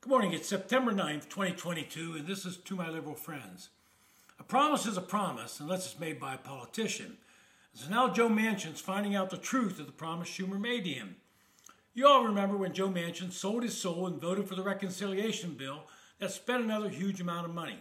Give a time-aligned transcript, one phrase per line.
[0.00, 0.32] Good morning.
[0.32, 3.68] It's September 9th, 2022, and this is To My Liberal Friends.
[4.38, 7.16] A promise is a promise unless it's made by a politician.
[7.74, 11.16] So now Joe Manchin's finding out the truth of the promise Schumer made to him.
[11.94, 15.82] You all remember when Joe Manchin sold his soul and voted for the reconciliation bill
[16.20, 17.80] that spent another huge amount of money.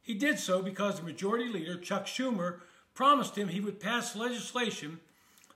[0.00, 2.60] He did so because the majority leader, Chuck Schumer,
[2.94, 4.98] promised him he would pass legislation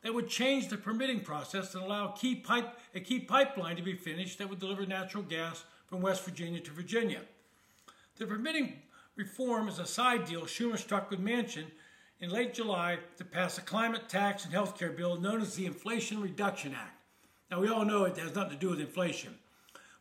[0.02, 3.94] that would change the permitting process and allow key pipe, a key pipeline to be
[3.94, 7.20] finished that would deliver natural gas from West Virginia to Virginia.
[8.16, 8.74] The permitting
[9.16, 11.66] reform is a side deal Schumer struck with Manchin
[12.20, 15.66] in late July to pass a climate tax and health care bill known as the
[15.66, 17.00] Inflation Reduction Act.
[17.50, 19.34] Now, we all know it has nothing to do with inflation.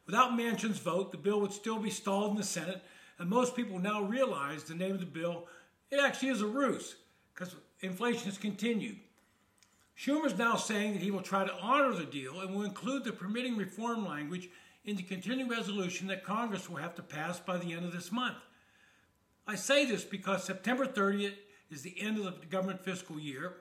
[0.05, 2.81] Without Manchin's vote, the bill would still be stalled in the Senate,
[3.19, 5.47] and most people now realize the name of the bill,
[5.91, 6.95] it actually is a ruse,
[7.33, 8.97] because inflation has continued.
[9.97, 13.03] Schumer is now saying that he will try to honor the deal and will include
[13.03, 14.49] the permitting reform language
[14.85, 18.11] in the continuing resolution that Congress will have to pass by the end of this
[18.11, 18.37] month.
[19.47, 21.35] I say this because September 30th
[21.69, 23.53] is the end of the government fiscal year,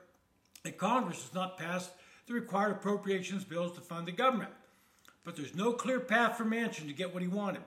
[0.65, 1.91] and Congress has not passed
[2.27, 4.51] the required appropriations bills to fund the government.
[5.23, 7.63] But there's no clear path for Manchin to get what he wanted.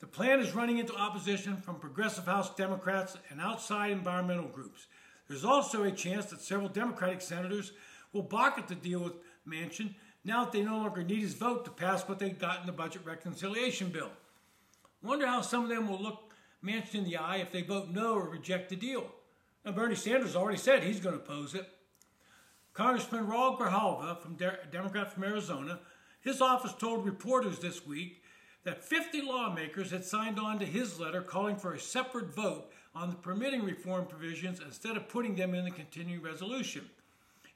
[0.00, 4.86] The plan is running into opposition from progressive House Democrats and outside environmental groups.
[5.28, 7.72] There's also a chance that several Democratic senators
[8.12, 9.12] will balk at the deal with
[9.46, 12.66] Manchin now that they no longer need his vote to pass what they got in
[12.66, 14.10] the budget reconciliation bill.
[15.02, 16.32] Wonder how some of them will look
[16.64, 19.10] Manchin in the eye if they vote no or reject the deal.
[19.64, 21.68] Now, Bernie Sanders already said he's going to oppose it.
[22.72, 25.80] Congressman Raul Grijalva, from De- Democrat from Arizona,
[26.20, 28.22] his office told reporters this week
[28.64, 33.10] that 50 lawmakers had signed on to his letter calling for a separate vote on
[33.10, 36.88] the permitting reform provisions instead of putting them in the continuing resolution.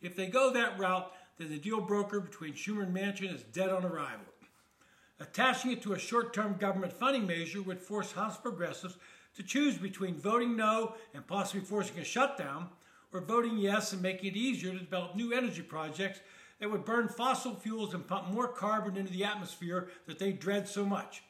[0.01, 3.71] If they go that route, then the deal broker between Schumer and Manchin is dead
[3.71, 4.27] on arrival.
[5.21, 8.97] Attaching it to a short term government funding measure would force House progressives
[9.37, 12.69] to choose between voting no and possibly forcing a shutdown
[13.13, 16.21] or voting yes and making it easier to develop new energy projects
[16.61, 20.69] that would burn fossil fuels and pump more carbon into the atmosphere that they dread
[20.69, 21.23] so much.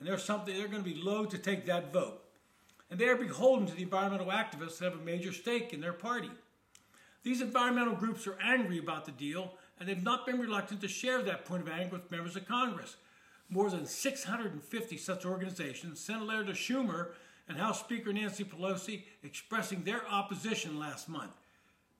[0.00, 2.24] And something they're going to be loath to take that vote
[2.90, 5.92] and they are beholden to the environmental activists that have a major stake in their
[5.92, 6.30] party.
[7.24, 11.22] These environmental groups are angry about the deal, and they've not been reluctant to share
[11.22, 12.96] that point of anger with members of Congress.
[13.48, 17.08] More than 650 such organizations sent a letter to Schumer
[17.48, 21.32] and House Speaker Nancy Pelosi expressing their opposition last month.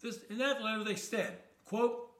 [0.00, 2.10] This, in that letter, they said, quote,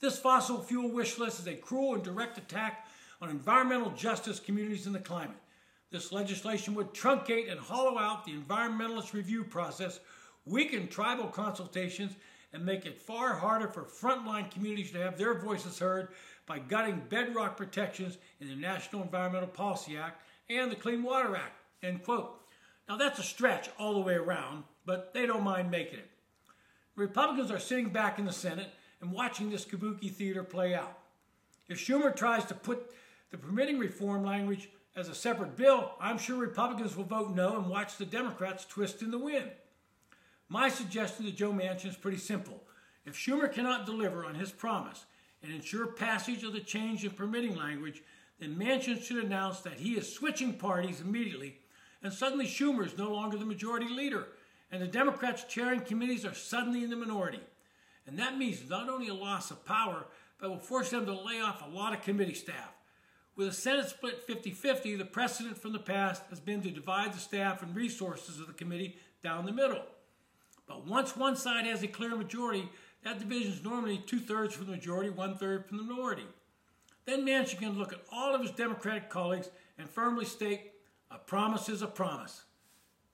[0.00, 2.88] this fossil fuel wish list is a cruel and direct attack
[3.20, 5.36] on environmental justice, communities, and the climate.
[5.92, 10.00] This legislation would truncate and hollow out the environmentalist review process,
[10.46, 12.12] weaken tribal consultations,
[12.52, 16.08] and make it far harder for frontline communities to have their voices heard
[16.46, 20.20] by gutting bedrock protections in the National Environmental Policy Act
[20.50, 21.62] and the Clean Water Act.
[21.82, 22.40] End quote.
[22.88, 26.10] Now that's a stretch all the way around, but they don't mind making it.
[26.94, 28.68] Republicans are sitting back in the Senate
[29.00, 30.98] and watching this kabuki theater play out.
[31.68, 32.90] If Schumer tries to put
[33.30, 37.68] the permitting reform language as a separate bill, I'm sure Republicans will vote no and
[37.68, 39.50] watch the Democrats twist in the wind.
[40.52, 42.62] My suggestion to Joe Manchin is pretty simple.
[43.06, 45.06] If Schumer cannot deliver on his promise
[45.42, 48.02] and ensure passage of the change in permitting language,
[48.38, 51.56] then Manchin should announce that he is switching parties immediately,
[52.02, 54.26] and suddenly Schumer is no longer the majority leader,
[54.70, 57.40] and the Democrats chairing committees are suddenly in the minority.
[58.06, 60.04] And that means not only a loss of power,
[60.38, 62.74] but will force them to lay off a lot of committee staff.
[63.36, 67.14] With a Senate split 50 50, the precedent from the past has been to divide
[67.14, 69.80] the staff and resources of the committee down the middle.
[70.72, 72.66] But once one side has a clear majority,
[73.04, 76.24] that division is normally two thirds from the majority, one third from the minority.
[77.04, 80.72] Then Manchin can look at all of his Democratic colleagues and firmly state,
[81.10, 82.44] a promise is a promise.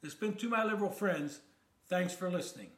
[0.02, 1.40] This has been to my liberal friends.
[1.88, 2.68] Thanks for listening.